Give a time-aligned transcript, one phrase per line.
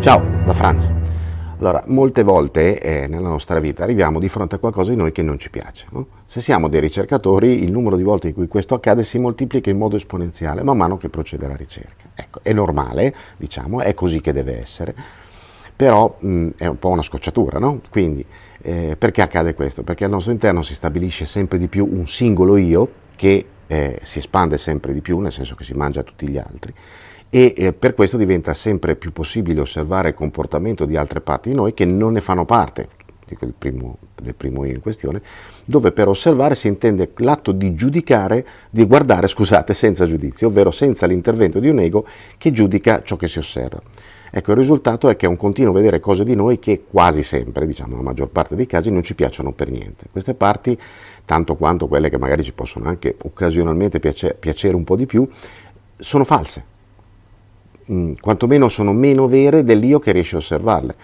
[0.00, 0.90] Ciao, da Franz.
[1.58, 5.20] Allora, molte volte eh, nella nostra vita arriviamo di fronte a qualcosa di noi che
[5.20, 5.84] non ci piace.
[5.90, 6.06] No?
[6.24, 9.76] Se siamo dei ricercatori, il numero di volte in cui questo accade si moltiplica in
[9.76, 12.08] modo esponenziale man mano che procede la ricerca.
[12.14, 14.94] Ecco, è normale, diciamo, è così che deve essere,
[15.76, 17.82] però mh, è un po' una scocciatura, no?
[17.90, 18.24] Quindi,
[18.62, 19.82] eh, perché accade questo?
[19.82, 24.18] Perché al nostro interno si stabilisce sempre di più un singolo io che eh, si
[24.18, 26.72] espande sempre di più, nel senso che si mangia tutti gli altri,
[27.30, 31.54] e eh, per questo diventa sempre più possibile osservare il comportamento di altre parti di
[31.54, 32.88] noi che non ne fanno parte
[33.38, 35.22] del primo, del primo io in questione,
[35.64, 41.06] dove per osservare si intende l'atto di giudicare, di guardare, scusate, senza giudizio, ovvero senza
[41.06, 42.04] l'intervento di un ego
[42.36, 43.80] che giudica ciò che si osserva.
[44.32, 47.66] Ecco, il risultato è che è un continuo vedere cose di noi che quasi sempre,
[47.66, 50.06] diciamo la maggior parte dei casi, non ci piacciono per niente.
[50.10, 50.76] Queste parti,
[51.24, 55.28] tanto quanto quelle che magari ci possono anche occasionalmente piace, piacere un po' di più,
[55.96, 56.64] sono false
[57.90, 60.94] mh, mm, quantomeno sono meno vere dell'io che riesce a osservarle.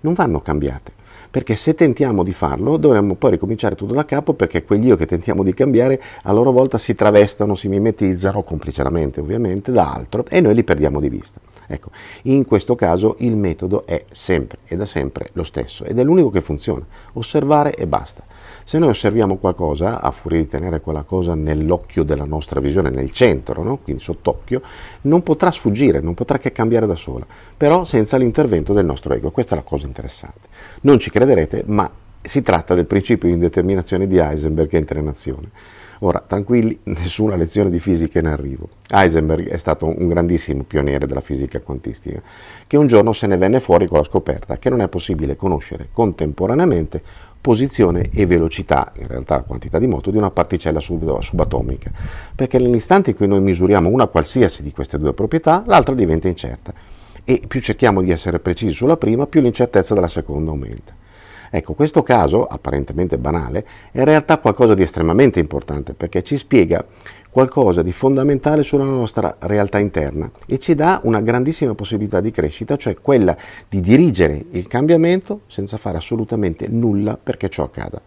[0.00, 0.92] Non vanno cambiate,
[1.30, 5.06] perché se tentiamo di farlo dovremmo poi ricominciare tutto da capo perché quegli io che
[5.06, 10.40] tentiamo di cambiare a loro volta si travestano, si mimetizzano, complicemente ovviamente, da altro e
[10.40, 11.40] noi li perdiamo di vista.
[11.66, 11.90] Ecco,
[12.22, 16.30] in questo caso il metodo è sempre e da sempre lo stesso ed è l'unico
[16.30, 18.24] che funziona, osservare e basta.
[18.64, 23.12] Se noi osserviamo qualcosa, a furia di tenere quella cosa nell'occhio della nostra visione, nel
[23.12, 23.78] centro, no?
[23.78, 24.62] quindi sott'occhio,
[25.02, 29.30] non potrà sfuggire, non potrà che cambiare da sola, però senza l'intervento del nostro ego.
[29.30, 30.48] Questa è la cosa interessante.
[30.82, 31.90] Non ci crederete, ma
[32.22, 35.50] si tratta del principio di indeterminazione di Heisenberg che entra in azione.
[36.00, 38.68] Ora, tranquilli, nessuna lezione di fisica in arrivo.
[38.90, 42.20] Heisenberg è stato un grandissimo pioniere della fisica quantistica,
[42.66, 45.88] che un giorno se ne venne fuori con la scoperta che non è possibile conoscere
[45.92, 47.02] contemporaneamente
[47.46, 51.92] posizione e velocità, in realtà la quantità di moto, di una particella sub- subatomica,
[52.34, 56.74] perché nell'istante in cui noi misuriamo una qualsiasi di queste due proprietà, l'altra diventa incerta
[57.22, 60.92] e più cerchiamo di essere precisi sulla prima, più l'incertezza della seconda aumenta.
[61.48, 66.84] Ecco, questo caso, apparentemente banale, è in realtà qualcosa di estremamente importante perché ci spiega
[67.36, 72.78] qualcosa di fondamentale sulla nostra realtà interna e ci dà una grandissima possibilità di crescita,
[72.78, 73.36] cioè quella
[73.68, 78.00] di dirigere il cambiamento senza fare assolutamente nulla perché ciò accada.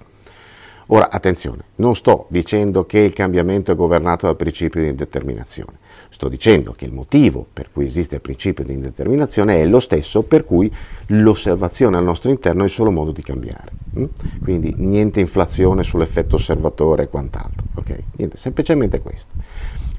[0.87, 5.77] Ora, attenzione, non sto dicendo che il cambiamento è governato dal principio di indeterminazione,
[6.09, 10.23] sto dicendo che il motivo per cui esiste il principio di indeterminazione è lo stesso
[10.23, 10.73] per cui
[11.09, 13.73] l'osservazione al nostro interno è il solo modo di cambiare.
[13.99, 14.05] Mm?
[14.41, 17.98] Quindi niente inflazione sull'effetto osservatore e quant'altro, okay?
[18.19, 19.33] Niente, semplicemente questo.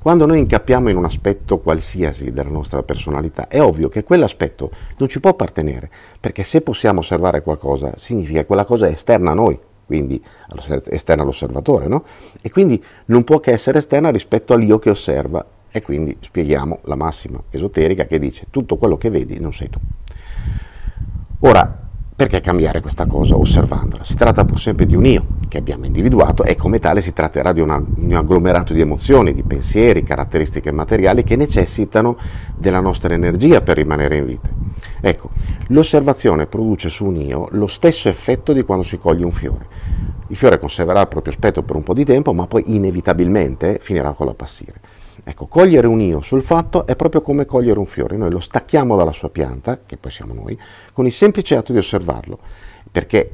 [0.01, 5.09] Quando noi incappiamo in un aspetto qualsiasi della nostra personalità, è ovvio che quell'aspetto non
[5.09, 9.35] ci può appartenere, perché se possiamo osservare qualcosa, significa che quella cosa è esterna a
[9.35, 10.23] noi, quindi
[10.87, 12.05] esterna all'osservatore, no?
[12.41, 15.45] E quindi non può che essere esterna rispetto all'io che osserva.
[15.73, 19.79] E quindi spieghiamo la massima esoterica che dice tutto quello che vedi non sei tu.
[21.41, 21.79] Ora,
[22.17, 24.03] perché cambiare questa cosa osservandola?
[24.03, 27.53] Si tratta pur sempre di un io che abbiamo individuato e come tale si tratterà
[27.53, 32.17] di una, un agglomerato di emozioni, di pensieri, caratteristiche materiali che necessitano
[32.57, 34.49] della nostra energia per rimanere in vita.
[35.01, 35.31] Ecco,
[35.67, 39.67] l'osservazione produce su un io lo stesso effetto di quando si coglie un fiore.
[40.29, 44.13] Il fiore conserverà il proprio aspetto per un po' di tempo, ma poi inevitabilmente finirà
[44.13, 44.81] con l'appassire.
[45.25, 48.97] Ecco, cogliere un io sul fatto è proprio come cogliere un fiore, noi lo stacchiamo
[48.97, 50.57] dalla sua pianta, che poi siamo noi,
[50.93, 52.39] con il semplice atto di osservarlo,
[52.91, 53.31] perché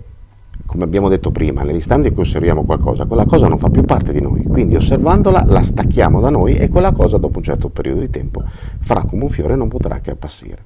[0.64, 4.12] come abbiamo detto prima, nell'istante in cui osserviamo qualcosa, quella cosa non fa più parte
[4.12, 8.00] di noi, quindi osservandola la stacchiamo da noi e quella cosa dopo un certo periodo
[8.00, 8.42] di tempo
[8.80, 10.64] farà come un fiore e non potrà che appassire.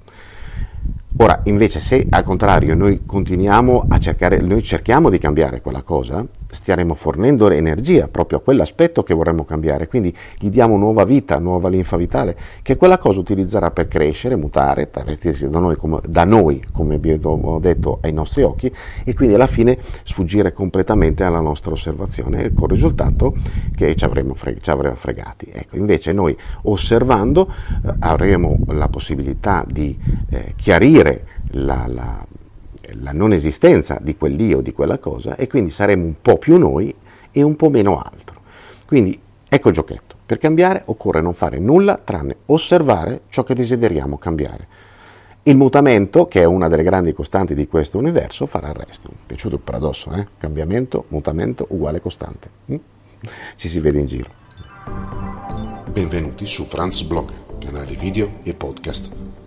[1.16, 6.24] Ora, invece, se al contrario noi continuiamo a cercare, noi cerchiamo di cambiare quella cosa,
[6.50, 11.68] staremo fornendo energia proprio a quell'aspetto che vorremmo cambiare, quindi gli diamo nuova vita, nuova
[11.68, 16.62] linfa vitale, che quella cosa utilizzerà per crescere, mutare, travestirsi da noi, come, da noi,
[16.72, 18.72] come abbiamo detto, ai nostri occhi,
[19.04, 23.34] e quindi alla fine sfuggire completamente alla nostra osservazione, con il risultato
[23.74, 25.48] che ci avremo, fre- ci fregati.
[25.52, 29.98] Ecco, invece noi osservando eh, avremo la possibilità di
[30.30, 32.26] eh, chiarire la, la
[33.00, 36.94] la non esistenza di quell'io, di quella cosa, e quindi saremo un po' più noi
[37.30, 38.40] e un po' meno altro.
[38.86, 39.18] Quindi
[39.48, 40.16] ecco il giochetto.
[40.24, 44.66] Per cambiare occorre non fare nulla tranne osservare ciò che desideriamo cambiare.
[45.42, 49.08] Il mutamento, che è una delle grandi costanti di questo universo, farà il resto.
[49.08, 50.26] Mi è piaciuto il paradosso, eh?
[50.38, 52.50] Cambiamento, mutamento uguale costante.
[52.70, 52.76] Mm?
[53.56, 54.30] Ci si vede in giro.
[55.90, 59.19] Benvenuti su Franz Blog, canale video e podcast